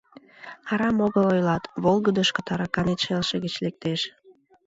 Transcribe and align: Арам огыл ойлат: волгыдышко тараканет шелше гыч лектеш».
Арам 0.71 0.97
огыл 1.05 1.23
ойлат: 1.33 1.63
волгыдышко 1.83 2.41
тараканет 2.47 2.99
шелше 3.05 3.35
гыч 3.45 3.53
лектеш». 3.65 4.01